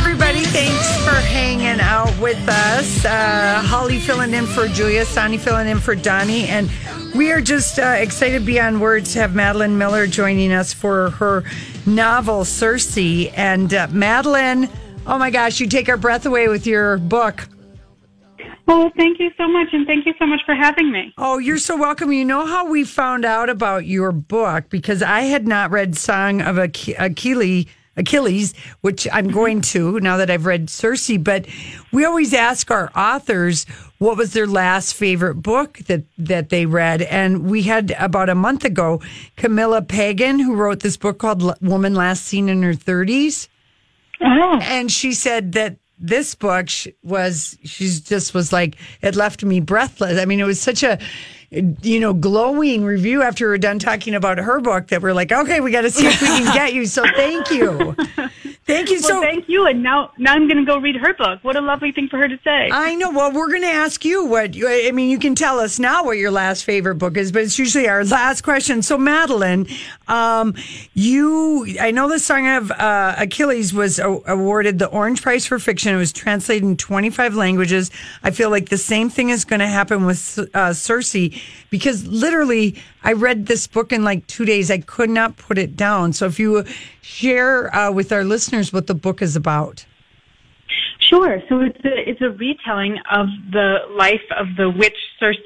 Everybody, 0.00 0.44
thanks 0.44 0.96
for 1.04 1.14
hanging 1.14 1.78
out 1.80 2.18
with 2.18 2.48
us. 2.48 3.04
Uh, 3.04 3.60
Holly 3.64 3.98
filling 3.98 4.32
in 4.32 4.46
for 4.46 4.66
Julia, 4.66 5.04
Sonny 5.04 5.36
filling 5.36 5.68
in 5.68 5.78
for 5.78 5.94
Donnie, 5.94 6.46
and 6.46 6.70
we 7.14 7.30
are 7.32 7.40
just 7.40 7.78
uh, 7.78 7.96
excited 7.98 8.46
beyond 8.46 8.80
words 8.80 9.12
to 9.12 9.20
have 9.20 9.34
Madeline 9.34 9.76
Miller 9.76 10.06
joining 10.06 10.52
us 10.52 10.72
for 10.72 11.10
her 11.10 11.44
novel 11.86 12.44
Circe. 12.46 12.96
And 12.96 13.72
uh, 13.74 13.88
Madeline, 13.90 14.70
oh 15.06 15.18
my 15.18 15.30
gosh, 15.30 15.60
you 15.60 15.66
take 15.66 15.88
our 15.88 15.98
breath 15.98 16.24
away 16.24 16.48
with 16.48 16.66
your 16.66 16.96
book. 16.98 17.46
Well, 18.66 18.90
thank 18.96 19.20
you 19.20 19.30
so 19.36 19.48
much, 19.48 19.68
and 19.72 19.86
thank 19.86 20.06
you 20.06 20.14
so 20.18 20.26
much 20.26 20.40
for 20.46 20.54
having 20.54 20.90
me. 20.90 21.12
Oh, 21.18 21.38
you're 21.38 21.58
so 21.58 21.76
welcome. 21.76 22.10
You 22.12 22.24
know 22.24 22.46
how 22.46 22.66
we 22.68 22.84
found 22.84 23.24
out 23.24 23.50
about 23.50 23.84
your 23.84 24.12
book 24.12 24.70
because 24.70 25.02
I 25.02 25.22
had 25.22 25.46
not 25.46 25.70
read 25.70 25.96
Song 25.96 26.40
of 26.40 26.56
Ach- 26.56 26.98
Achilles. 26.98 27.66
Achilles, 28.00 28.54
which 28.80 29.06
I'm 29.12 29.26
mm-hmm. 29.26 29.34
going 29.34 29.60
to 29.60 30.00
now 30.00 30.16
that 30.16 30.30
I've 30.30 30.46
read 30.46 30.68
Circe, 30.68 31.16
but 31.18 31.46
we 31.92 32.04
always 32.04 32.34
ask 32.34 32.70
our 32.70 32.90
authors 32.96 33.64
what 33.98 34.16
was 34.16 34.32
their 34.32 34.46
last 34.46 34.94
favorite 34.94 35.36
book 35.36 35.78
that 35.86 36.04
that 36.18 36.48
they 36.48 36.66
read, 36.66 37.02
and 37.02 37.48
we 37.48 37.62
had 37.62 37.94
about 37.98 38.28
a 38.28 38.34
month 38.34 38.64
ago 38.64 39.00
Camilla 39.36 39.82
Pagan 39.82 40.40
who 40.40 40.54
wrote 40.56 40.80
this 40.80 40.96
book 40.96 41.18
called 41.18 41.42
Woman 41.62 41.94
Last 41.94 42.24
Seen 42.24 42.48
in 42.48 42.62
Her 42.62 42.74
30s, 42.74 43.48
Oh, 44.22 44.58
and 44.62 44.90
she 44.90 45.12
said 45.12 45.52
that 45.52 45.76
this 45.98 46.34
book 46.34 46.68
was 47.02 47.58
she 47.64 47.88
just 47.88 48.34
was 48.34 48.52
like 48.52 48.76
it 49.02 49.16
left 49.16 49.44
me 49.44 49.60
breathless. 49.60 50.18
I 50.18 50.24
mean, 50.24 50.40
it 50.40 50.44
was 50.44 50.60
such 50.60 50.82
a 50.82 50.98
you 51.50 51.98
know 51.98 52.14
glowing 52.14 52.84
review 52.84 53.22
after 53.22 53.48
we're 53.48 53.58
done 53.58 53.78
talking 53.78 54.14
about 54.14 54.38
her 54.38 54.60
book 54.60 54.88
that 54.88 55.02
we're 55.02 55.12
like, 55.12 55.32
okay, 55.32 55.60
we 55.60 55.72
got 55.72 55.80
to 55.82 55.90
see 55.90 56.06
if 56.06 56.20
we 56.20 56.28
can 56.28 56.54
get 56.54 56.72
you. 56.74 56.86
So 56.86 57.04
thank 57.16 57.50
you, 57.50 57.96
thank 58.70 58.90
you. 58.90 59.00
well, 59.02 59.08
so 59.08 59.20
thank 59.20 59.48
you. 59.48 59.66
And 59.66 59.82
now, 59.82 60.12
now 60.18 60.32
I'm 60.34 60.46
going 60.48 60.58
to 60.58 60.64
go 60.64 60.78
read 60.78 60.96
her 60.96 61.12
book. 61.14 61.40
What 61.42 61.56
a 61.56 61.60
lovely 61.60 61.92
thing 61.92 62.08
for 62.08 62.18
her 62.18 62.28
to 62.28 62.38
say. 62.44 62.70
I 62.72 62.94
know. 62.94 63.10
Well, 63.10 63.32
we're 63.32 63.48
going 63.48 63.62
to 63.62 63.68
ask 63.68 64.04
you 64.04 64.24
what 64.24 64.54
you- 64.54 64.68
I 64.68 64.90
mean. 64.92 65.10
You 65.10 65.18
can 65.18 65.34
tell 65.34 65.58
us 65.58 65.78
now 65.78 66.04
what 66.04 66.16
your 66.18 66.30
last 66.30 66.64
favorite 66.64 66.94
book 66.96 67.16
is, 67.16 67.32
but 67.32 67.42
it's 67.42 67.58
usually 67.58 67.88
our 67.88 68.04
last 68.04 68.42
question. 68.42 68.82
So, 68.82 68.96
Madeline, 68.96 69.66
um, 70.08 70.54
you, 70.94 71.76
I 71.80 71.90
know 71.90 72.08
the 72.08 72.18
Song 72.18 72.46
of 72.48 72.70
uh, 72.70 73.14
Achilles 73.18 73.74
was 73.74 73.98
a- 73.98 74.20
awarded 74.26 74.78
the 74.78 74.86
Orange 74.86 75.22
Prize 75.22 75.46
for 75.46 75.58
Fiction. 75.58 75.94
It 75.94 75.98
was 75.98 76.12
translated 76.12 76.62
in 76.64 76.76
25 76.76 77.34
languages. 77.34 77.90
I 78.22 78.30
feel 78.30 78.50
like 78.50 78.68
the 78.68 78.78
same 78.78 79.10
thing 79.10 79.28
is 79.30 79.44
going 79.44 79.60
to 79.60 79.68
happen 79.68 80.06
with 80.06 80.38
uh, 80.54 80.72
Circe 80.72 81.10
because 81.70 82.06
literally, 82.06 82.76
I 83.02 83.12
read 83.12 83.46
this 83.46 83.66
book 83.66 83.92
in 83.92 84.04
like 84.04 84.26
two 84.26 84.44
days. 84.44 84.70
I 84.70 84.78
could 84.78 85.10
not 85.10 85.36
put 85.36 85.56
it 85.56 85.76
down. 85.76 86.12
So, 86.12 86.26
if 86.26 86.38
you 86.38 86.64
share 87.00 87.74
uh, 87.74 87.90
with 87.90 88.12
our 88.12 88.24
listeners 88.24 88.72
what 88.72 88.86
the 88.86 88.94
book 88.94 89.22
is 89.22 89.36
about. 89.36 89.84
Sure. 91.10 91.42
So 91.48 91.60
it's 91.60 91.84
a, 91.84 92.08
it's 92.08 92.20
a 92.20 92.30
retelling 92.30 92.96
of 93.10 93.26
the 93.50 93.78
life 93.96 94.22
of 94.38 94.46
the 94.56 94.70
witch 94.70 94.96
Circe. 95.18 95.36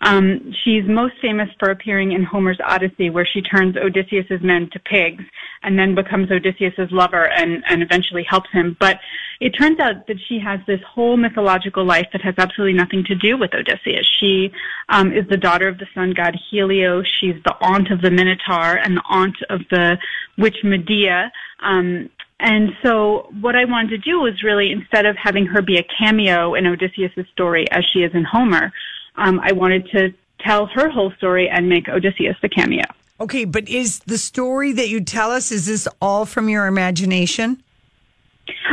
Um, 0.00 0.52
she's 0.64 0.84
most 0.86 1.14
famous 1.20 1.48
for 1.58 1.70
appearing 1.70 2.12
in 2.12 2.24
Homer's 2.24 2.58
Odyssey, 2.64 3.10
where 3.10 3.26
she 3.26 3.42
turns 3.42 3.76
Odysseus's 3.76 4.40
men 4.42 4.70
to 4.72 4.78
pigs 4.80 5.22
and 5.62 5.78
then 5.78 5.94
becomes 5.94 6.30
Odysseus's 6.30 6.90
lover 6.90 7.28
and, 7.28 7.62
and 7.68 7.82
eventually 7.82 8.24
helps 8.28 8.50
him. 8.52 8.74
But 8.80 9.00
it 9.38 9.50
turns 9.50 9.78
out 9.80 10.06
that 10.06 10.16
she 10.28 10.38
has 10.38 10.60
this 10.66 10.80
whole 10.88 11.18
mythological 11.18 11.84
life 11.84 12.06
that 12.12 12.22
has 12.22 12.34
absolutely 12.38 12.76
nothing 12.76 13.04
to 13.04 13.14
do 13.14 13.36
with 13.36 13.52
Odysseus. 13.54 14.08
She 14.18 14.50
um, 14.88 15.12
is 15.12 15.28
the 15.28 15.36
daughter 15.36 15.68
of 15.68 15.78
the 15.78 15.86
sun 15.94 16.14
god 16.16 16.36
Helios. 16.50 17.06
She's 17.20 17.36
the 17.44 17.54
aunt 17.60 17.90
of 17.90 18.00
the 18.00 18.10
Minotaur 18.10 18.78
and 18.78 18.96
the 18.96 19.04
aunt 19.10 19.36
of 19.50 19.60
the 19.70 19.98
witch 20.38 20.56
Medea. 20.64 21.30
Um, 21.60 22.08
and 22.42 22.70
so 22.82 23.28
what 23.40 23.54
I 23.54 23.64
wanted 23.64 23.90
to 23.90 23.98
do 23.98 24.20
was 24.20 24.42
really, 24.42 24.72
instead 24.72 25.06
of 25.06 25.16
having 25.16 25.46
her 25.46 25.62
be 25.62 25.78
a 25.78 25.84
cameo 25.84 26.54
in 26.54 26.66
Odysseus' 26.66 27.26
story 27.32 27.70
as 27.70 27.84
she 27.92 28.00
is 28.00 28.12
in 28.14 28.24
Homer, 28.24 28.72
um, 29.16 29.40
I 29.44 29.52
wanted 29.52 29.88
to 29.90 30.12
tell 30.40 30.66
her 30.66 30.90
whole 30.90 31.12
story 31.12 31.48
and 31.48 31.68
make 31.68 31.88
Odysseus 31.88 32.36
the 32.42 32.48
cameo. 32.48 32.82
Okay, 33.20 33.44
but 33.44 33.68
is 33.68 34.00
the 34.00 34.18
story 34.18 34.72
that 34.72 34.88
you 34.88 35.00
tell 35.00 35.30
us, 35.30 35.52
is 35.52 35.66
this 35.66 35.86
all 36.00 36.26
from 36.26 36.48
your 36.48 36.66
imagination? 36.66 37.62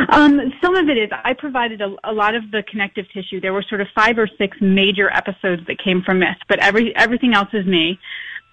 Um, 0.08 0.52
some 0.60 0.74
of 0.74 0.88
it 0.88 0.98
is. 0.98 1.10
I 1.12 1.34
provided 1.34 1.80
a, 1.80 1.94
a 2.02 2.12
lot 2.12 2.34
of 2.34 2.50
the 2.50 2.64
connective 2.68 3.06
tissue. 3.14 3.40
There 3.40 3.52
were 3.52 3.62
sort 3.62 3.80
of 3.80 3.86
five 3.94 4.18
or 4.18 4.26
six 4.26 4.56
major 4.60 5.08
episodes 5.10 5.64
that 5.68 5.78
came 5.78 6.02
from 6.02 6.18
myth, 6.18 6.38
but 6.48 6.58
every 6.58 6.94
everything 6.96 7.34
else 7.34 7.50
is 7.52 7.64
me. 7.66 8.00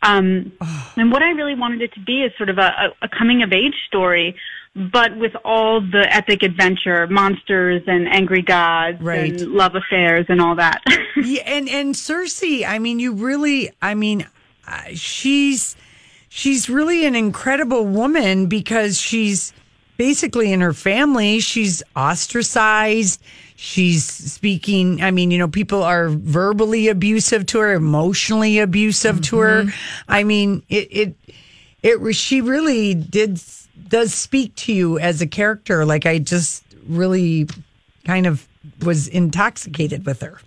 Um, 0.03 0.51
and 0.95 1.11
what 1.11 1.23
I 1.23 1.31
really 1.31 1.55
wanted 1.55 1.81
it 1.81 1.93
to 1.93 1.99
be 1.99 2.21
is 2.21 2.31
sort 2.37 2.49
of 2.49 2.59
a, 2.59 2.91
a, 3.01 3.05
a 3.05 3.09
coming 3.09 3.41
of 3.41 3.51
age 3.51 3.75
story, 3.87 4.35
but 4.91 5.17
with 5.17 5.33
all 5.43 5.81
the 5.81 6.07
epic 6.09 6.43
adventure, 6.43 7.07
monsters 7.07 7.81
and 7.87 8.07
angry 8.07 8.41
gods 8.41 9.01
Right. 9.01 9.39
and 9.41 9.51
love 9.53 9.75
affairs 9.75 10.25
and 10.29 10.39
all 10.41 10.55
that. 10.55 10.81
yeah, 11.23 11.41
and 11.45 11.67
and 11.69 11.95
Circe, 11.95 12.43
I 12.65 12.79
mean, 12.79 12.99
you 12.99 13.13
really, 13.13 13.71
I 13.81 13.95
mean, 13.95 14.27
uh, 14.67 14.81
she's 14.93 15.75
she's 16.29 16.69
really 16.69 17.05
an 17.05 17.15
incredible 17.15 17.85
woman 17.85 18.47
because 18.47 18.99
she's 18.99 19.53
basically 19.97 20.53
in 20.53 20.61
her 20.61 20.73
family, 20.73 21.39
she's 21.39 21.81
ostracized. 21.95 23.21
She's 23.59 24.05
speaking. 24.05 25.01
I 25.01 25.09
mean, 25.09 25.31
you 25.31 25.39
know, 25.39 25.47
people 25.47 25.81
are 25.81 26.09
verbally 26.09 26.89
abusive 26.89 27.47
to 27.47 27.59
her, 27.59 27.73
emotionally 27.73 28.59
abusive 28.59 29.19
to 29.23 29.39
her. 29.39 29.65
I 30.07 30.23
mean, 30.23 30.61
it 30.69 30.87
it 30.91 31.15
it 31.81 31.99
was- 32.01 32.15
she 32.15 32.41
really 32.41 32.93
did 32.93 33.39
does 33.87 34.13
speak 34.13 34.55
to 34.55 34.73
you 34.73 34.99
as 34.99 35.21
a 35.21 35.27
character. 35.27 35.85
Like 35.85 36.05
I 36.05 36.19
just 36.19 36.63
really 36.87 37.47
kind 38.05 38.25
of 38.25 38.47
was 38.83 39.07
intoxicated 39.07 40.05
with 40.05 40.21
her. 40.21 40.39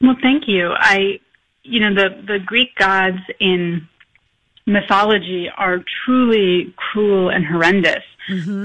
Well, 0.00 0.16
thank 0.22 0.48
you. 0.48 0.72
I, 0.76 1.20
you 1.62 1.80
know, 1.80 1.94
the, 1.94 2.22
the 2.26 2.38
Greek 2.38 2.74
gods 2.76 3.18
in 3.38 3.86
mythology 4.66 5.50
are 5.56 5.84
truly 6.04 6.72
cruel 6.76 7.28
and 7.28 7.44
horrendous. 7.44 8.04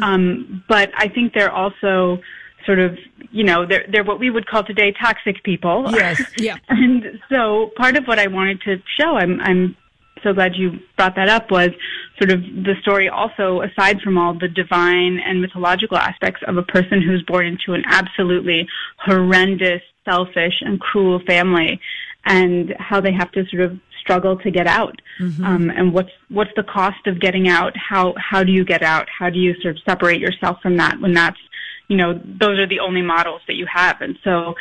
Um, 0.03 0.63
but 0.67 0.91
I 0.95 1.07
think 1.07 1.33
they're 1.33 1.51
also 1.51 2.21
sort 2.65 2.77
of, 2.79 2.97
you 3.31 3.43
know, 3.43 3.65
they're, 3.65 3.85
they're 3.89 4.03
what 4.03 4.19
we 4.19 4.29
would 4.29 4.45
call 4.45 4.63
today 4.63 4.91
toxic 4.91 5.43
people. 5.43 5.87
Yes. 5.91 6.21
Yeah. 6.37 6.57
and 6.69 7.19
so 7.29 7.71
part 7.75 7.97
of 7.97 8.05
what 8.05 8.19
I 8.19 8.27
wanted 8.27 8.61
to 8.61 8.81
show, 8.99 9.17
I'm, 9.17 9.41
I'm 9.41 9.75
so 10.25 10.33
glad 10.33 10.55
you 10.55 10.79
brought 10.97 11.15
that 11.15 11.29
up, 11.29 11.51
was 11.51 11.69
sort 12.17 12.31
of 12.31 12.41
the 12.41 12.73
story 12.81 13.07
also, 13.07 13.61
aside 13.61 14.01
from 14.01 14.17
all 14.17 14.33
the 14.33 14.47
divine 14.47 15.19
and 15.19 15.41
mythological 15.41 15.97
aspects 15.97 16.41
of 16.47 16.57
a 16.57 16.63
person 16.63 17.01
who's 17.01 17.21
born 17.23 17.45
into 17.45 17.73
an 17.73 17.83
absolutely 17.85 18.67
horrendous, 18.97 19.81
selfish, 20.03 20.55
and 20.61 20.79
cruel 20.79 21.21
family, 21.27 21.79
and 22.25 22.73
how 22.79 22.99
they 22.99 23.13
have 23.13 23.31
to 23.33 23.45
sort 23.49 23.63
of 23.63 23.79
struggle 24.01 24.37
to 24.37 24.51
get 24.51 24.67
out, 24.67 24.99
um, 25.43 25.69
and 25.69 25.93
what's 25.93 26.11
what's 26.29 26.51
the 26.55 26.63
cost 26.63 27.07
of 27.07 27.19
getting 27.19 27.47
out? 27.47 27.73
How 27.77 28.13
how 28.17 28.43
do 28.43 28.51
you 28.51 28.65
get 28.65 28.83
out? 28.83 29.07
How 29.09 29.29
do 29.29 29.39
you 29.39 29.53
sort 29.61 29.75
of 29.75 29.81
separate 29.87 30.19
yourself 30.19 30.57
from 30.61 30.77
that 30.77 30.99
when 30.99 31.13
that's 31.13 31.39
you 31.87 31.97
know 31.97 32.13
those 32.13 32.59
are 32.59 32.67
the 32.67 32.79
only 32.79 33.01
models 33.01 33.41
that 33.47 33.55
you 33.55 33.67
have, 33.71 34.01
and 34.01 34.17
so 34.23 34.55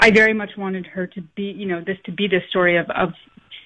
I 0.00 0.10
very 0.10 0.32
much 0.32 0.56
wanted 0.56 0.86
her 0.86 1.06
to 1.06 1.20
be, 1.36 1.42
you 1.42 1.66
know, 1.66 1.82
this 1.84 1.98
to 2.06 2.12
be 2.12 2.26
this 2.26 2.42
story 2.48 2.78
of, 2.78 2.88
of 2.90 3.12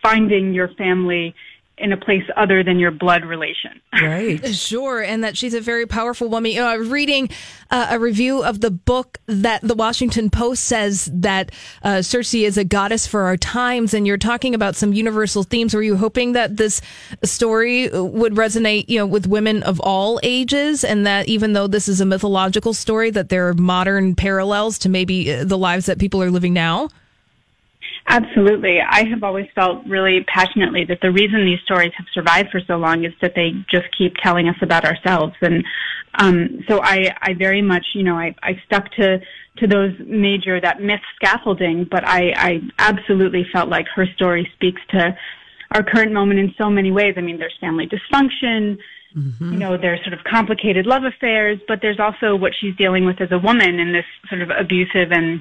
finding 0.05 0.53
your 0.53 0.69
family 0.69 1.35
in 1.77 1.93
a 1.93 1.97
place 1.97 2.23
other 2.37 2.63
than 2.63 2.79
your 2.79 2.93
blood 2.93 3.25
relation. 3.25 3.81
Right. 3.93 4.41
Sure, 4.55 5.03
and 5.03 5.25
that 5.25 5.37
she's 5.37 5.53
a 5.55 5.61
very 5.61 5.87
powerful 5.87 6.29
woman. 6.29 6.53
You 6.53 6.61
know, 6.61 6.67
I 6.67 6.77
was 6.77 6.89
reading 6.89 7.29
uh, 7.71 7.89
a 7.91 7.99
review 7.99 8.43
of 8.43 8.61
the 8.61 8.71
book 8.71 9.19
that 9.27 9.61
the 9.63 9.75
Washington 9.75 10.31
Post 10.31 10.65
says 10.65 11.11
that 11.13 11.51
uh, 11.83 12.03
Circe 12.03 12.35
is 12.35 12.57
a 12.57 12.65
goddess 12.65 13.07
for 13.07 13.23
our 13.23 13.37
times, 13.37 13.93
and 13.93 14.07
you're 14.07 14.17
talking 14.17 14.55
about 14.55 14.77
some 14.77 14.93
universal 14.93 15.43
themes. 15.43 15.75
Were 15.75 15.83
you 15.83 15.97
hoping 15.97 16.33
that 16.33 16.57
this 16.57 16.81
story 17.25 17.89
would 17.89 18.35
resonate, 18.35 18.89
you 18.89 18.99
know, 18.99 19.07
with 19.07 19.27
women 19.27 19.63
of 19.65 19.81
all 19.81 20.21
ages, 20.23 20.85
and 20.85 21.07
that 21.07 21.29
even 21.29 21.53
though 21.53 21.67
this 21.67 21.89
is 21.89 22.01
a 22.01 22.07
mythological 22.07 22.75
story, 22.75 23.11
that 23.11 23.29
there 23.29 23.49
are 23.49 23.55
modern 23.55 24.15
parallels 24.15 24.79
to 24.81 24.89
maybe 24.89 25.33
uh, 25.33 25.45
the 25.45 25.59
lives 25.59 25.87
that 25.87 25.99
people 25.99 26.23
are 26.23 26.31
living 26.31 26.53
now? 26.53 26.89
Absolutely. 28.07 28.81
I 28.81 29.05
have 29.09 29.23
always 29.23 29.47
felt 29.55 29.85
really 29.87 30.25
passionately 30.25 30.85
that 30.85 31.01
the 31.01 31.11
reason 31.11 31.45
these 31.45 31.61
stories 31.65 31.93
have 31.97 32.07
survived 32.13 32.51
for 32.51 32.61
so 32.67 32.77
long 32.77 33.05
is 33.05 33.13
that 33.23 33.35
they 33.35 33.53
just 33.71 33.87
keep 33.97 34.15
telling 34.23 34.49
us 34.49 34.57
about 34.61 34.85
ourselves. 34.85 35.35
And 35.41 35.65
um, 36.19 36.65
so 36.69 36.81
I, 36.83 37.15
I 37.23 37.33
very 37.35 37.63
much, 37.63 37.87
you 37.95 38.03
know, 38.03 38.17
I, 38.17 38.35
I 38.43 38.61
stuck 38.67 38.91
to 38.93 39.21
to 39.59 39.69
those 39.69 39.93
major 40.05 40.61
that 40.61 40.83
myth 40.83 41.01
scaffolding, 41.15 41.87
but 41.89 42.07
I, 42.07 42.33
I 42.37 42.61
absolutely 42.79 43.47
felt 43.53 43.69
like 43.69 43.87
her 43.95 44.05
story 44.17 44.51
speaks 44.55 44.83
to 44.91 45.17
our 45.71 45.83
current 45.85 46.13
moment 46.13 46.41
in 46.41 46.53
so 46.59 46.69
many 46.69 46.91
ways. 46.91 47.15
I 47.17 47.21
mean, 47.21 47.39
there's 47.39 47.57
family 47.61 47.87
dysfunction, 47.87 48.79
mm-hmm. 49.17 49.53
you 49.53 49.59
know, 49.59 49.77
there's 49.77 50.03
sort 50.03 50.13
of 50.13 50.25
complicated 50.25 50.87
love 50.87 51.05
affairs, 51.05 51.61
but 51.69 51.79
there's 51.83 52.01
also 52.01 52.35
what 52.35 52.53
she's 52.61 52.75
dealing 52.77 53.05
with 53.05 53.21
as 53.21 53.31
a 53.31 53.39
woman 53.39 53.79
in 53.79 53.93
this 53.93 54.05
sort 54.29 54.43
of 54.43 54.51
abusive 54.51 55.13
and 55.13 55.41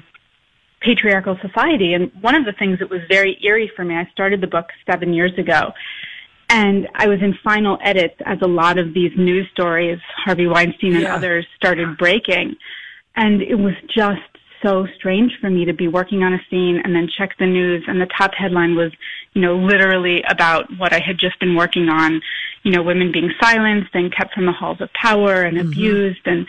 patriarchal 0.84 1.38
society. 1.40 1.94
And 1.94 2.10
one 2.20 2.34
of 2.34 2.44
the 2.44 2.52
things 2.52 2.78
that 2.78 2.90
was 2.90 3.00
very 3.08 3.38
eerie 3.44 3.70
for 3.74 3.84
me, 3.84 3.96
I 3.96 4.08
started 4.12 4.40
the 4.40 4.46
book 4.46 4.66
seven 4.90 5.12
years 5.14 5.32
ago. 5.38 5.72
And 6.50 6.88
I 6.94 7.06
was 7.08 7.20
in 7.22 7.34
final 7.42 7.78
edits 7.82 8.14
as 8.26 8.38
a 8.42 8.46
lot 8.46 8.78
of 8.78 8.94
these 8.94 9.12
news 9.16 9.48
stories, 9.52 9.98
Harvey 10.24 10.46
Weinstein 10.46 10.94
and 10.94 11.02
yeah. 11.02 11.14
others 11.14 11.46
started 11.56 11.96
breaking. 11.96 12.56
And 13.16 13.40
it 13.42 13.54
was 13.54 13.74
just 13.86 14.20
so 14.62 14.86
strange 14.96 15.32
for 15.40 15.50
me 15.50 15.64
to 15.64 15.74
be 15.74 15.88
working 15.88 16.22
on 16.22 16.32
a 16.32 16.38
scene 16.50 16.80
and 16.82 16.94
then 16.94 17.08
check 17.18 17.36
the 17.38 17.46
news 17.46 17.84
and 17.86 18.00
the 18.00 18.08
top 18.16 18.32
headline 18.34 18.74
was, 18.74 18.92
you 19.34 19.42
know, 19.42 19.56
literally 19.56 20.22
about 20.28 20.66
what 20.78 20.92
I 20.92 21.00
had 21.00 21.18
just 21.18 21.38
been 21.38 21.54
working 21.54 21.88
on, 21.88 22.20
you 22.62 22.72
know, 22.72 22.82
women 22.82 23.12
being 23.12 23.30
silenced 23.42 23.90
and 23.94 24.14
kept 24.14 24.34
from 24.34 24.46
the 24.46 24.52
halls 24.52 24.80
of 24.80 24.90
power 24.92 25.42
and 25.42 25.56
mm-hmm. 25.56 25.68
abused. 25.68 26.26
And 26.26 26.46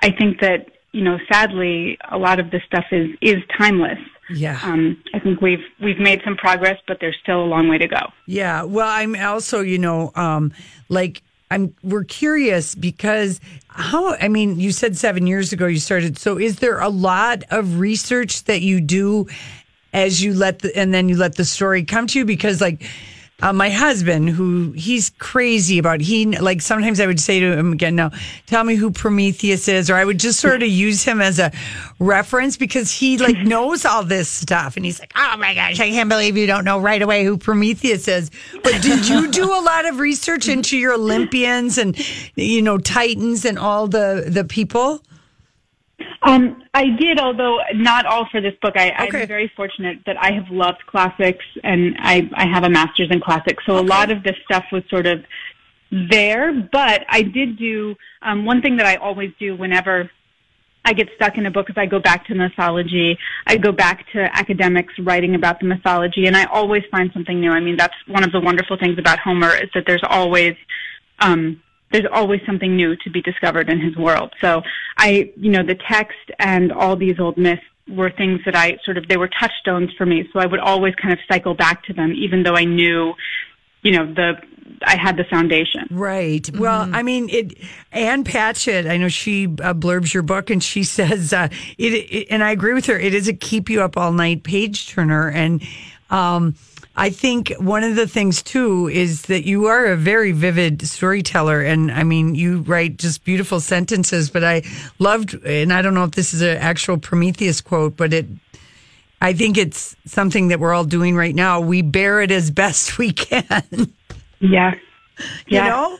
I 0.00 0.10
think 0.10 0.40
that 0.40 0.66
you 0.94 1.02
know, 1.02 1.18
sadly, 1.30 1.98
a 2.08 2.16
lot 2.16 2.38
of 2.38 2.52
this 2.52 2.62
stuff 2.66 2.84
is 2.92 3.10
is 3.20 3.42
timeless. 3.58 3.98
Yeah. 4.30 4.58
Um, 4.62 5.02
I 5.12 5.18
think 5.18 5.40
we've 5.40 5.64
we've 5.82 5.98
made 5.98 6.22
some 6.24 6.36
progress, 6.36 6.78
but 6.86 6.98
there's 7.00 7.16
still 7.20 7.42
a 7.42 7.44
long 7.44 7.68
way 7.68 7.78
to 7.78 7.88
go. 7.88 8.12
Yeah. 8.26 8.62
Well, 8.62 8.88
I'm 8.88 9.16
also, 9.16 9.60
you 9.60 9.78
know, 9.78 10.12
um, 10.14 10.52
like 10.88 11.22
I'm 11.50 11.74
we're 11.82 12.04
curious 12.04 12.76
because 12.76 13.40
how 13.68 14.14
I 14.14 14.28
mean, 14.28 14.60
you 14.60 14.70
said 14.70 14.96
seven 14.96 15.26
years 15.26 15.52
ago 15.52 15.66
you 15.66 15.78
started. 15.78 16.16
So 16.16 16.38
is 16.38 16.60
there 16.60 16.78
a 16.78 16.88
lot 16.88 17.42
of 17.50 17.80
research 17.80 18.44
that 18.44 18.62
you 18.62 18.80
do 18.80 19.26
as 19.92 20.22
you 20.22 20.32
let 20.32 20.60
the 20.60 20.76
and 20.76 20.94
then 20.94 21.08
you 21.08 21.16
let 21.16 21.34
the 21.34 21.44
story 21.44 21.84
come 21.84 22.06
to 22.06 22.20
you? 22.20 22.24
Because 22.24 22.60
like 22.60 22.88
uh, 23.42 23.52
my 23.52 23.68
husband, 23.68 24.30
who 24.30 24.72
he's 24.72 25.10
crazy 25.18 25.78
about, 25.78 26.00
he 26.00 26.24
like 26.38 26.62
sometimes 26.62 27.00
I 27.00 27.06
would 27.06 27.20
say 27.20 27.40
to 27.40 27.58
him 27.58 27.72
again, 27.72 27.96
now 27.96 28.10
tell 28.46 28.62
me 28.62 28.76
who 28.76 28.90
Prometheus 28.90 29.66
is, 29.66 29.90
or 29.90 29.96
I 29.96 30.04
would 30.04 30.18
just 30.20 30.38
sort 30.38 30.62
of 30.62 30.68
use 30.68 31.02
him 31.02 31.20
as 31.20 31.38
a 31.40 31.50
reference 31.98 32.56
because 32.56 32.92
he 32.92 33.18
like 33.18 33.36
knows 33.44 33.84
all 33.84 34.04
this 34.04 34.28
stuff, 34.28 34.76
and 34.76 34.84
he's 34.84 35.00
like, 35.00 35.12
oh 35.16 35.36
my 35.36 35.52
gosh, 35.52 35.80
I 35.80 35.90
can't 35.90 36.08
believe 36.08 36.36
you 36.36 36.46
don't 36.46 36.64
know 36.64 36.78
right 36.78 37.02
away 37.02 37.24
who 37.24 37.36
Prometheus 37.36 38.06
is. 38.06 38.30
But 38.62 38.80
did 38.80 39.08
you 39.08 39.28
do 39.30 39.44
a 39.44 39.60
lot 39.60 39.84
of 39.86 39.98
research 39.98 40.48
into 40.48 40.78
your 40.78 40.94
Olympians 40.94 41.76
and 41.76 41.96
you 42.36 42.62
know 42.62 42.78
Titans 42.78 43.44
and 43.44 43.58
all 43.58 43.88
the 43.88 44.26
the 44.28 44.44
people? 44.44 45.02
Um, 46.24 46.62
I 46.72 46.86
did, 46.98 47.20
although 47.20 47.58
not 47.74 48.06
all 48.06 48.26
for 48.32 48.40
this 48.40 48.54
book. 48.62 48.74
I, 48.76 48.90
okay. 49.06 49.22
I'm 49.22 49.28
very 49.28 49.52
fortunate 49.54 49.98
that 50.06 50.16
I 50.16 50.32
have 50.32 50.48
loved 50.50 50.84
classics, 50.86 51.44
and 51.62 51.96
I, 51.98 52.28
I 52.34 52.46
have 52.46 52.64
a 52.64 52.70
master's 52.70 53.10
in 53.10 53.20
classics. 53.20 53.62
So 53.66 53.76
okay. 53.76 53.86
a 53.86 53.88
lot 53.88 54.10
of 54.10 54.22
this 54.22 54.36
stuff 54.44 54.64
was 54.72 54.82
sort 54.88 55.06
of 55.06 55.22
there. 55.90 56.66
But 56.72 57.04
I 57.08 57.22
did 57.22 57.58
do 57.58 57.94
um, 58.22 58.46
one 58.46 58.62
thing 58.62 58.78
that 58.78 58.86
I 58.86 58.96
always 58.96 59.32
do 59.38 59.54
whenever 59.54 60.10
I 60.86 60.92
get 60.92 61.08
stuck 61.16 61.36
in 61.36 61.46
a 61.46 61.50
book 61.50 61.68
is 61.70 61.76
I 61.78 61.86
go 61.86 61.98
back 61.98 62.26
to 62.26 62.34
mythology. 62.34 63.18
I 63.46 63.56
go 63.56 63.72
back 63.72 64.06
to 64.12 64.28
academics 64.36 64.94
writing 64.98 65.34
about 65.34 65.60
the 65.60 65.66
mythology, 65.66 66.26
and 66.26 66.36
I 66.36 66.44
always 66.44 66.82
find 66.90 67.10
something 67.12 67.40
new. 67.40 67.50
I 67.50 67.60
mean, 67.60 67.76
that's 67.76 67.94
one 68.06 68.24
of 68.24 68.32
the 68.32 68.40
wonderful 68.40 68.76
things 68.78 68.98
about 68.98 69.18
Homer 69.18 69.54
is 69.54 69.70
that 69.74 69.84
there's 69.86 70.04
always 70.08 70.54
um, 71.20 71.62
there's 71.94 72.06
always 72.12 72.40
something 72.44 72.74
new 72.74 72.96
to 72.96 73.08
be 73.08 73.22
discovered 73.22 73.70
in 73.70 73.80
his 73.80 73.96
world. 73.96 74.32
So 74.40 74.62
I, 74.98 75.32
you 75.36 75.52
know, 75.52 75.62
the 75.64 75.76
text 75.88 76.18
and 76.40 76.72
all 76.72 76.96
these 76.96 77.20
old 77.20 77.38
myths 77.38 77.62
were 77.86 78.10
things 78.10 78.40
that 78.46 78.56
I 78.56 78.78
sort 78.84 78.98
of, 78.98 79.06
they 79.06 79.16
were 79.16 79.28
touchstones 79.28 79.90
for 79.96 80.04
me. 80.04 80.28
So 80.32 80.40
I 80.40 80.46
would 80.46 80.58
always 80.58 80.96
kind 80.96 81.12
of 81.12 81.20
cycle 81.30 81.54
back 81.54 81.84
to 81.84 81.92
them, 81.92 82.12
even 82.12 82.42
though 82.42 82.56
I 82.56 82.64
knew, 82.64 83.14
you 83.82 83.92
know, 83.92 84.12
the, 84.12 84.32
I 84.82 84.96
had 84.96 85.16
the 85.16 85.22
foundation. 85.30 85.86
Right. 85.88 86.42
Mm-hmm. 86.42 86.58
Well, 86.58 86.90
I 86.92 87.04
mean, 87.04 87.28
it. 87.28 87.58
Ann 87.92 88.24
Patchett, 88.24 88.86
I 88.86 88.96
know 88.96 89.08
she 89.08 89.44
uh, 89.44 89.72
blurbs 89.72 90.12
your 90.12 90.24
book, 90.24 90.50
and 90.50 90.64
she 90.64 90.82
says 90.98 91.32
uh, 91.32 91.46
it, 91.78 91.92
it, 91.92 92.26
And 92.28 92.42
I 92.42 92.50
agree 92.50 92.74
with 92.74 92.86
her. 92.86 92.98
It 92.98 93.14
is 93.14 93.28
a 93.28 93.34
keep 93.34 93.70
you 93.70 93.82
up 93.82 93.96
all 93.96 94.12
night 94.12 94.42
page 94.42 94.88
turner, 94.88 95.28
and 95.30 95.62
um, 96.10 96.56
I 96.96 97.10
think 97.10 97.52
one 97.58 97.82
of 97.82 97.96
the 97.96 98.06
things 98.06 98.42
too 98.42 98.88
is 98.88 99.22
that 99.22 99.44
you 99.44 99.66
are 99.66 99.86
a 99.86 99.96
very 99.96 100.30
vivid 100.32 100.86
storyteller. 100.86 101.60
And 101.60 101.90
I 101.90 102.04
mean, 102.04 102.34
you 102.34 102.60
write 102.60 102.98
just 102.98 103.24
beautiful 103.24 103.58
sentences, 103.60 104.30
but 104.30 104.44
I 104.44 104.62
loved, 104.98 105.34
and 105.44 105.72
I 105.72 105.82
don't 105.82 105.94
know 105.94 106.04
if 106.04 106.12
this 106.12 106.32
is 106.32 106.40
an 106.40 106.56
actual 106.58 106.98
Prometheus 106.98 107.60
quote, 107.60 107.96
but 107.96 108.12
it, 108.12 108.26
I 109.20 109.32
think 109.32 109.58
it's 109.58 109.96
something 110.04 110.48
that 110.48 110.60
we're 110.60 110.72
all 110.72 110.84
doing 110.84 111.16
right 111.16 111.34
now. 111.34 111.60
We 111.60 111.82
bear 111.82 112.20
it 112.20 112.30
as 112.30 112.50
best 112.50 112.98
we 112.98 113.12
can. 113.12 113.92
Yeah. 114.40 114.74
You 115.46 115.60
know, 115.60 115.98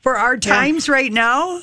for 0.00 0.16
our 0.16 0.36
times 0.36 0.88
yeah. 0.88 0.94
right 0.94 1.12
now. 1.12 1.60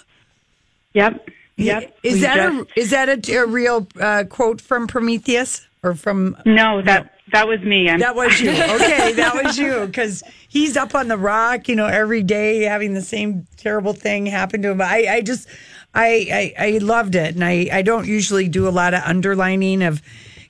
Yep. 0.94 1.30
Yep. 1.58 1.98
Is 2.04 2.22
that 2.22 2.36
just... 2.36 2.70
a 2.78 2.80
is 2.80 2.90
that 2.90 3.30
a, 3.30 3.36
a 3.36 3.46
real 3.46 3.88
uh, 4.00 4.24
quote 4.28 4.60
from 4.60 4.88
Prometheus 4.88 5.68
or 5.86 5.96
from? 5.96 6.36
No, 6.46 6.82
that 6.82 7.12
that 7.32 7.48
was 7.48 7.62
me. 7.62 7.90
I'm- 7.90 8.00
that 8.00 8.16
was 8.16 8.40
you. 8.42 8.52
Okay, 8.76 9.14
that 9.14 9.40
was 9.44 9.58
you 9.58 9.86
because 9.86 10.24
he's 10.48 10.76
up 10.76 10.96
on 10.96 11.08
the 11.08 11.18
rock, 11.18 11.68
you 11.70 11.76
know, 11.76 11.86
every 11.88 12.24
day 12.24 12.62
having 12.64 12.94
the 12.94 13.02
same 13.02 13.48
terrible 13.58 13.94
thing 13.94 14.26
happen 14.26 14.62
to 14.64 14.70
him. 14.72 14.82
I, 14.82 15.08
I 15.10 15.22
just, 15.22 15.48
I, 15.94 16.54
I, 16.60 16.66
I 16.68 16.78
loved 16.80 17.16
it, 17.16 17.36
and 17.36 17.44
I, 17.44 17.70
I 17.72 17.82
don't 17.82 18.08
usually 18.08 18.48
do 18.50 18.68
a 18.68 18.70
lot 18.72 18.94
of 18.94 19.02
underlining 19.04 19.82
of 19.84 20.02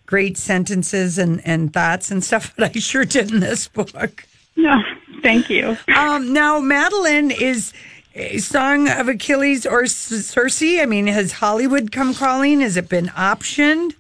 great 0.06 0.38
sentences 0.38 1.18
and 1.18 1.42
and 1.46 1.74
thoughts 1.74 2.12
and 2.12 2.24
stuff, 2.24 2.54
but 2.58 2.76
I 2.76 2.80
sure 2.80 3.06
did 3.06 3.32
in 3.32 3.40
this 3.40 3.68
book. 3.68 4.26
No, 4.56 4.82
thank 5.22 5.50
you. 5.50 5.78
Um, 5.96 6.34
now 6.34 6.60
Madeline 6.60 7.32
is. 7.32 7.74
A 8.18 8.38
Song 8.38 8.88
of 8.88 9.10
Achilles 9.10 9.66
or 9.66 9.86
Circe? 9.88 10.62
I 10.64 10.86
mean, 10.86 11.08
has 11.08 11.34
Hollywood 11.34 11.92
come 11.92 12.14
calling? 12.14 12.62
Has 12.62 12.78
it 12.78 12.88
been 12.88 13.08
optioned? 13.08 13.94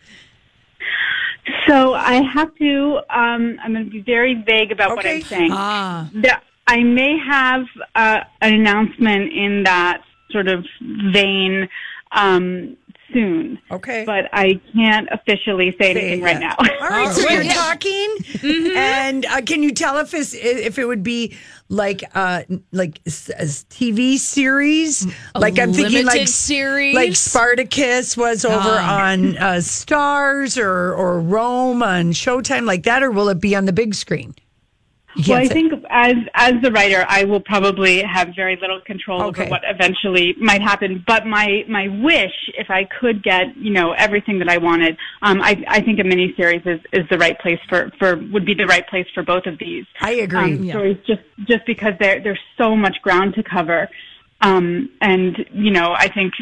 So 1.67 1.93
I 1.93 2.21
have 2.33 2.55
to. 2.55 2.99
Um, 3.09 3.59
I'm 3.63 3.73
going 3.73 3.85
to 3.85 3.91
be 3.91 4.01
very 4.01 4.35
vague 4.35 4.71
about 4.71 4.91
okay. 4.91 4.95
what 4.95 5.05
I'm 5.05 5.21
saying. 5.21 5.51
Ah. 5.53 6.09
The, 6.13 6.39
I 6.67 6.83
may 6.83 7.17
have 7.19 7.65
uh, 7.93 8.21
an 8.41 8.53
announcement 8.53 9.31
in 9.31 9.63
that 9.63 10.01
sort 10.31 10.47
of 10.47 10.65
vein 11.13 11.69
um, 12.11 12.77
soon. 13.15 13.59
Okay. 13.71 14.03
But 14.05 14.25
I 14.33 14.59
can't 14.73 15.07
officially 15.09 15.71
say, 15.79 15.93
say 15.93 16.01
anything 16.01 16.21
right 16.21 16.39
now. 16.39 16.55
All 16.57 16.89
right, 16.89 17.11
so 17.15 17.27
you're 17.29 17.43
talking, 17.53 18.15
mm-hmm. 18.19 18.77
and 18.77 19.25
uh, 19.25 19.41
can 19.41 19.63
you 19.63 19.71
tell 19.71 19.97
if 19.99 20.13
it's, 20.13 20.33
if 20.33 20.77
it 20.77 20.85
would 20.85 21.03
be 21.03 21.35
like 21.67 22.03
uh 22.13 22.43
like 22.71 22.99
a 23.05 23.09
TV 23.09 24.17
series? 24.17 25.07
A 25.33 25.39
like 25.39 25.57
I'm 25.57 25.73
thinking 25.73 26.05
like 26.05 26.27
series, 26.27 26.93
like 26.93 27.15
Spartacus 27.15 28.17
was 28.17 28.43
over 28.43 28.77
on 28.77 29.37
uh, 29.37 29.53
Starz 29.55 30.61
or 30.61 30.93
or 30.93 31.19
Rome 31.21 31.81
on 31.81 32.11
Showtime, 32.11 32.65
like 32.65 32.83
that, 32.83 33.01
or 33.01 33.11
will 33.11 33.29
it 33.29 33.39
be 33.39 33.55
on 33.55 33.65
the 33.65 33.73
big 33.73 33.95
screen? 33.95 34.35
Well, 35.27 35.37
I 35.37 35.47
think 35.47 35.73
as 35.89 36.15
as 36.33 36.53
the 36.61 36.71
writer, 36.71 37.05
I 37.07 37.23
will 37.23 37.39
probably 37.39 38.01
have 38.01 38.29
very 38.35 38.57
little 38.59 38.81
control 38.81 39.21
okay. 39.23 39.43
over 39.43 39.51
what 39.51 39.61
eventually 39.65 40.35
might 40.39 40.61
happen. 40.61 41.03
But 41.07 41.25
my 41.25 41.63
my 41.69 41.87
wish, 42.03 42.33
if 42.57 42.69
I 42.69 42.85
could 42.99 43.23
get 43.23 43.55
you 43.55 43.71
know 43.71 43.93
everything 43.93 44.39
that 44.39 44.49
I 44.49 44.57
wanted, 44.57 44.97
um, 45.21 45.41
I 45.41 45.63
I 45.67 45.81
think 45.81 45.99
a 45.99 46.03
miniseries 46.03 46.65
is 46.67 46.81
is 46.91 47.07
the 47.09 47.17
right 47.17 47.39
place 47.39 47.59
for 47.69 47.91
for 47.97 48.17
would 48.31 48.45
be 48.45 48.53
the 48.53 48.67
right 48.67 48.87
place 48.87 49.07
for 49.13 49.23
both 49.23 49.45
of 49.45 49.57
these. 49.57 49.85
I 50.01 50.11
agree. 50.11 50.55
Um, 50.55 50.63
yeah. 50.63 50.73
Stories 50.73 50.97
just 51.07 51.21
just 51.47 51.65
because 51.65 51.93
there 51.99 52.21
there's 52.21 52.39
so 52.57 52.75
much 52.75 52.97
ground 53.01 53.35
to 53.35 53.43
cover. 53.43 53.89
Um, 54.41 54.89
and 55.01 55.45
you 55.53 55.71
know, 55.71 55.93
I 55.97 56.09
think, 56.09 56.33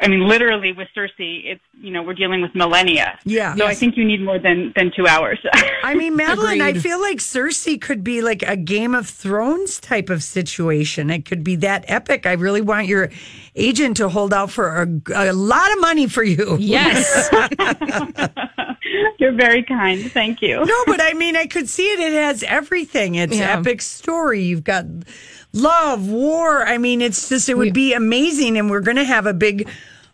I 0.00 0.06
mean, 0.06 0.28
literally 0.28 0.72
with 0.72 0.88
Circe, 0.94 1.12
it's 1.18 1.60
you 1.80 1.90
know 1.90 2.02
we're 2.02 2.14
dealing 2.14 2.42
with 2.42 2.54
millennia. 2.54 3.18
Yeah. 3.24 3.54
So 3.56 3.66
I 3.66 3.74
think 3.74 3.96
you 3.96 4.04
need 4.04 4.22
more 4.22 4.38
than 4.38 4.72
than 4.76 4.92
two 4.94 5.06
hours. 5.06 5.38
I 5.82 5.94
mean, 5.94 6.14
Madeline, 6.22 6.60
I 6.60 6.74
feel 6.74 7.00
like 7.00 7.20
Circe 7.20 7.66
could 7.80 8.04
be 8.04 8.20
like 8.20 8.42
a 8.42 8.54
Game 8.56 8.94
of 8.94 9.08
Thrones 9.08 9.80
type 9.80 10.10
of 10.10 10.22
situation. 10.22 11.10
It 11.10 11.24
could 11.24 11.42
be 11.42 11.56
that 11.56 11.86
epic. 11.88 12.26
I 12.26 12.32
really 12.34 12.60
want 12.60 12.86
your 12.86 13.10
agent 13.56 13.96
to 13.96 14.08
hold 14.10 14.34
out 14.34 14.50
for 14.50 14.82
a, 14.82 15.30
a 15.30 15.32
lot 15.32 15.72
of 15.72 15.80
money 15.80 16.06
for 16.06 16.22
you. 16.22 16.58
Yes. 16.60 17.30
You're 19.18 19.32
very 19.32 19.62
kind. 19.62 20.10
Thank 20.12 20.42
you. 20.42 20.64
No, 20.64 20.84
but 20.86 21.00
I 21.00 21.14
mean, 21.14 21.36
I 21.36 21.46
could 21.46 21.68
see 21.68 21.90
it. 21.90 21.98
It 22.00 22.12
has 22.12 22.42
everything. 22.42 23.14
It's 23.16 23.36
Yeah. 23.36 23.58
epic 23.58 23.82
story. 23.82 24.42
You've 24.42 24.64
got 24.64 24.84
love, 25.56 26.08
war. 26.08 26.66
I 26.66 26.78
mean, 26.78 27.00
it's 27.00 27.28
just, 27.28 27.48
it 27.48 27.56
would 27.56 27.74
be 27.74 27.92
amazing. 27.92 28.58
And 28.58 28.70
we're 28.70 28.80
going 28.80 28.96
to 28.96 29.04
have 29.04 29.26
a 29.26 29.34
big 29.34 29.68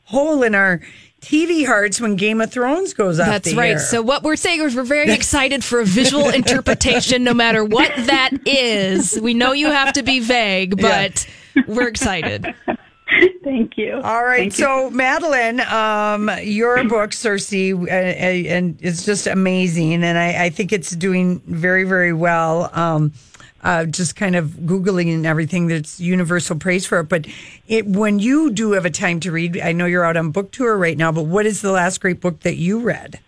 hole 0.04 0.42
in 0.42 0.54
our 0.54 0.80
TV 1.22 1.64
hearts 1.64 2.00
when 2.00 2.16
Game 2.16 2.40
of 2.40 2.50
Thrones 2.50 2.94
goes 2.94 3.20
off 3.20 3.26
That's 3.26 3.50
the 3.50 3.56
right. 3.56 3.72
air. 3.72 3.78
So 3.78 4.02
what 4.02 4.22
we're 4.22 4.36
saying 4.36 4.60
is 4.60 4.74
we're 4.74 4.82
very 4.82 5.10
excited 5.12 5.64
for 5.64 5.80
a 5.80 5.84
visual 5.84 6.28
interpretation, 6.34 7.24
no 7.24 7.32
matter 7.32 7.64
what 7.64 7.92
that 7.96 8.30
is. 8.44 9.18
We 9.20 9.32
know 9.32 9.52
you 9.52 9.68
have 9.68 9.92
to 9.94 10.02
be 10.02 10.20
vague, 10.20 10.80
but 10.80 11.26
we're 11.68 11.88
excited. 11.88 12.46
Thank 13.44 13.76
you. 13.76 14.00
All 14.02 14.24
right. 14.24 14.52
Thank 14.52 14.58
you. 14.58 14.64
So, 14.64 14.90
Madeline, 14.90 15.60
um, 15.60 16.30
your 16.42 16.82
book, 16.84 17.12
Circe, 17.12 17.52
uh, 17.52 17.56
uh, 17.56 17.84
and 17.88 18.78
it's 18.80 19.04
just 19.04 19.26
amazing. 19.26 20.02
And 20.02 20.18
I, 20.18 20.46
I 20.46 20.50
think 20.50 20.72
it's 20.72 20.90
doing 20.90 21.40
very, 21.46 21.84
very 21.84 22.12
well. 22.12 22.70
Um, 22.72 23.12
uh, 23.62 23.84
just 23.86 24.16
kind 24.16 24.36
of 24.36 24.48
Googling 24.50 25.12
and 25.12 25.26
everything 25.26 25.66
that's 25.66 26.00
universal 26.00 26.56
praise 26.56 26.86
for 26.86 27.00
it. 27.00 27.08
But 27.08 27.26
it, 27.68 27.86
when 27.86 28.18
you 28.18 28.50
do 28.50 28.72
have 28.72 28.84
a 28.84 28.90
time 28.90 29.20
to 29.20 29.32
read, 29.32 29.60
I 29.60 29.72
know 29.72 29.86
you're 29.86 30.04
out 30.04 30.16
on 30.16 30.30
book 30.30 30.52
tour 30.52 30.76
right 30.76 30.96
now, 30.96 31.12
but 31.12 31.24
what 31.24 31.46
is 31.46 31.60
the 31.60 31.72
last 31.72 32.00
great 32.00 32.20
book 32.20 32.40
that 32.40 32.56
you 32.56 32.80
read? 32.80 33.20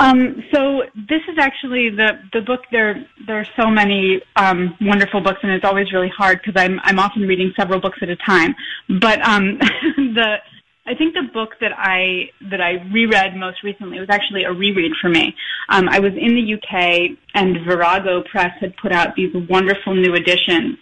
Um, 0.00 0.42
so 0.52 0.82
this 0.94 1.22
is 1.28 1.38
actually 1.38 1.90
the 1.90 2.18
the 2.32 2.40
book. 2.40 2.62
There 2.72 3.06
there 3.26 3.38
are 3.38 3.46
so 3.56 3.70
many 3.70 4.20
um, 4.34 4.76
wonderful 4.80 5.20
books, 5.20 5.38
and 5.42 5.52
it's 5.52 5.64
always 5.64 5.92
really 5.92 6.08
hard 6.08 6.40
because 6.42 6.60
I'm 6.60 6.80
I'm 6.82 6.98
often 6.98 7.22
reading 7.22 7.52
several 7.56 7.80
books 7.80 7.98
at 8.02 8.08
a 8.08 8.16
time. 8.16 8.56
But 8.88 9.22
um, 9.22 9.58
the 9.96 10.38
I 10.86 10.94
think 10.94 11.14
the 11.14 11.22
book 11.32 11.50
that 11.60 11.72
I 11.76 12.28
that 12.50 12.60
I 12.60 12.72
reread 12.92 13.36
most 13.36 13.62
recently 13.62 13.98
was 14.00 14.10
actually 14.10 14.44
a 14.44 14.52
reread 14.52 14.92
for 15.00 15.08
me. 15.08 15.34
Um, 15.70 15.88
I 15.88 15.98
was 15.98 16.12
in 16.12 16.34
the 16.34 16.54
UK, 16.54 17.16
and 17.34 17.64
Virago 17.66 18.22
Press 18.30 18.52
had 18.60 18.76
put 18.76 18.92
out 18.92 19.14
these 19.16 19.32
wonderful 19.48 19.94
new 19.94 20.14
editions. 20.14 20.76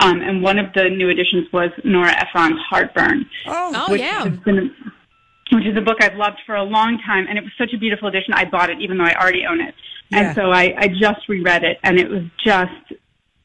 Um, 0.00 0.20
and 0.22 0.42
one 0.42 0.58
of 0.58 0.72
the 0.74 0.88
new 0.90 1.08
editions 1.08 1.46
was 1.52 1.70
Nora 1.84 2.10
Ephron's 2.20 2.58
Heartburn 2.68 3.26
Oh, 3.46 3.86
which 3.92 4.00
yeah. 4.00 4.24
has 4.28 4.36
been, 4.40 4.74
which 5.52 5.66
is 5.66 5.76
a 5.76 5.80
book 5.80 5.98
I've 6.02 6.16
loved 6.16 6.40
for 6.44 6.56
a 6.56 6.64
long 6.64 6.98
time, 7.06 7.26
and 7.28 7.38
it 7.38 7.44
was 7.44 7.52
such 7.56 7.72
a 7.72 7.78
beautiful 7.78 8.08
edition. 8.08 8.34
I 8.34 8.44
bought 8.44 8.70
it 8.70 8.80
even 8.80 8.98
though 8.98 9.04
I 9.04 9.14
already 9.14 9.46
own 9.46 9.60
it, 9.60 9.72
Yeah. 10.10 10.18
and 10.18 10.34
so 10.34 10.50
I, 10.50 10.74
I 10.76 10.88
just 10.88 11.28
reread 11.28 11.62
it, 11.62 11.78
and 11.84 12.00
it 12.00 12.10
was 12.10 12.22
just, 12.44 12.72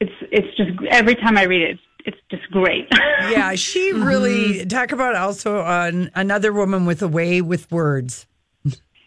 it's 0.00 0.12
it's 0.32 0.56
just 0.56 0.70
every 0.90 1.14
time 1.14 1.38
I 1.38 1.44
read 1.44 1.62
it, 1.62 1.70
it's, 1.74 1.82
it's 2.06 2.18
just 2.30 2.50
great. 2.50 2.88
Yeah, 3.30 3.54
she 3.54 3.92
really 3.92 4.64
talk 4.64 4.92
about 4.92 5.14
also 5.14 5.58
uh, 5.58 6.06
another 6.14 6.52
woman 6.52 6.86
with 6.86 7.02
a 7.02 7.08
way 7.08 7.42
with 7.42 7.70
words. 7.70 8.26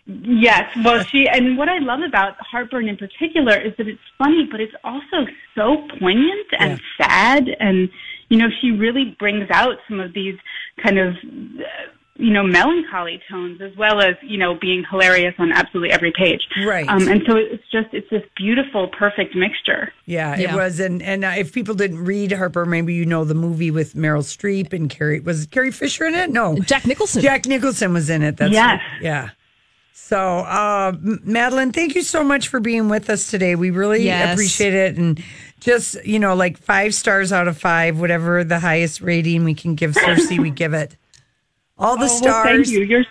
Yes, 0.06 0.70
well, 0.84 1.04
she 1.06 1.28
and 1.28 1.58
what 1.58 1.70
I 1.70 1.80
love 1.80 2.02
about 2.06 2.36
Heartburn 2.40 2.90
in 2.90 2.98
particular 2.98 3.58
is 3.58 3.74
that 3.78 3.88
it's 3.88 4.02
funny, 4.18 4.48
but 4.52 4.60
it's 4.60 4.74
also 4.84 5.26
so 5.56 5.88
poignant 6.00 6.48
and 6.60 6.80
sad, 6.98 7.50
and 7.60 7.90
you 8.30 8.38
know, 8.38 8.50
she 8.62 8.72
really 8.72 9.16
brings 9.18 9.50
out 9.50 9.78
some 9.88 10.00
of 10.00 10.14
these 10.14 10.36
kind 10.82 11.00
of. 11.00 11.16
You 12.16 12.32
know, 12.32 12.44
melancholy 12.44 13.20
tones 13.28 13.60
as 13.60 13.76
well 13.76 14.00
as, 14.00 14.14
you 14.22 14.38
know, 14.38 14.54
being 14.54 14.86
hilarious 14.88 15.34
on 15.40 15.52
absolutely 15.52 15.90
every 15.92 16.12
page. 16.16 16.42
Right. 16.64 16.88
Um, 16.88 17.08
and 17.08 17.24
so 17.28 17.36
it's 17.36 17.64
just, 17.72 17.88
it's 17.92 18.08
this 18.12 18.22
beautiful, 18.38 18.88
perfect 18.90 19.36
mixture. 19.36 19.92
Yeah, 20.06 20.38
it 20.38 20.54
was, 20.54 20.80
and 20.80 21.02
and 21.02 21.26
uh, 21.26 21.34
if 21.36 21.52
people 21.54 21.74
didn't 21.74 22.06
read 22.06 22.32
Harper, 22.32 22.66
maybe 22.68 22.94
you 22.94 23.08
know 23.08 23.24
the 23.26 23.34
movie 23.34 23.72
with 23.72 23.96
Meryl 23.96 24.22
Streep 24.22 24.74
and 24.74 24.92
Carrie. 24.92 25.22
Was 25.22 25.48
Carrie 25.48 25.72
Fisher 25.72 26.06
in 26.06 26.14
it? 26.14 26.30
No, 26.30 26.56
Jack 26.60 26.86
Nicholson. 26.86 27.24
Jack 27.24 27.48
Nicholson 27.48 27.94
was 27.94 28.12
in 28.12 28.22
it. 28.22 28.38
That's 28.38 28.54
Yes. 28.54 28.80
yeah. 29.02 29.30
So, 29.94 30.20
uh, 30.20 30.94
Madeline, 31.02 31.72
thank 31.72 31.96
you 31.96 32.04
so 32.04 32.24
much 32.24 32.48
for 32.48 32.60
being 32.60 32.90
with 32.90 33.10
us 33.10 33.32
today. 33.32 33.56
We 33.56 33.72
really 33.72 34.04
Yes. 34.04 34.34
appreciate 34.34 34.74
it, 34.76 34.98
and 34.98 35.20
just 35.60 36.04
you 36.06 36.20
know, 36.20 36.36
like 36.36 36.60
five 36.60 36.94
stars 36.94 37.32
out 37.34 37.48
of 37.48 37.58
five, 37.58 38.00
whatever 38.00 38.44
the 38.44 38.60
highest 38.60 39.02
rating 39.02 39.46
we 39.46 39.56
can 39.56 39.74
give 39.74 39.96
Circe, 39.96 40.30
we 40.30 40.52
give 40.52 40.74
it. 40.76 40.96
All 41.84 41.98
the 41.98 42.06
Oh, 42.06 42.20
well, 42.24 42.44
thank 42.44 42.68
you. 42.70 42.82
You're, 42.82 43.04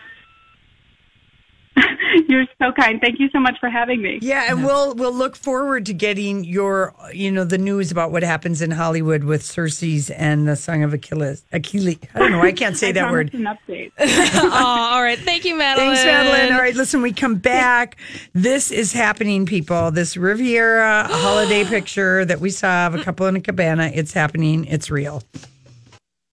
you're 2.29 2.47
so 2.59 2.73
kind. 2.73 3.01
Thank 3.01 3.21
you 3.21 3.29
so 3.31 3.39
much 3.39 3.59
for 3.61 3.69
having 3.69 4.01
me. 4.01 4.19
Yeah, 4.23 4.47
and 4.49 4.65
we'll 4.65 4.95
we'll 4.95 5.15
look 5.15 5.37
forward 5.37 5.85
to 5.87 5.93
getting 5.93 6.43
your 6.45 6.95
you 7.13 7.31
know 7.31 7.45
the 7.45 7.59
news 7.59 7.91
about 7.93 8.11
what 8.13 8.23
happens 8.23 8.63
in 8.63 8.71
Hollywood 8.71 9.25
with 9.25 9.43
Circe's 9.43 10.09
and 10.11 10.49
the 10.49 10.57
Song 10.57 10.83
of 10.83 10.95
Achilles. 10.95 11.45
Achilles. 11.53 11.99
I 12.15 12.19
don't 12.19 12.33
know. 12.33 12.41
I 12.41 12.53
can't 12.53 12.77
say 12.77 12.89
I 12.89 12.93
that 12.93 13.11
word. 13.11 13.35
An 13.35 13.45
update. 13.45 13.93
Oh, 14.35 14.91
all 14.95 15.03
right. 15.03 15.19
Thank 15.19 15.45
you, 15.45 15.57
Madeline. 15.57 15.95
Thanks, 15.95 16.05
Madeline. 16.05 16.53
All 16.55 16.61
right, 16.61 16.75
listen, 16.75 17.03
we 17.03 17.13
come 17.13 17.37
back. 17.37 17.97
This 18.33 18.71
is 18.71 18.93
happening, 18.93 19.47
people. 19.47 19.91
This 19.91 20.17
Riviera 20.17 21.07
holiday 21.11 21.65
picture 21.69 22.25
that 22.25 22.41
we 22.41 22.51
saw 22.51 22.87
of 22.87 22.95
a 22.95 23.03
couple 23.03 23.27
in 23.27 23.37
a 23.37 23.41
cabana, 23.41 23.91
it's 23.95 24.13
happening. 24.13 24.65
It's 24.65 24.91
real. 24.91 25.23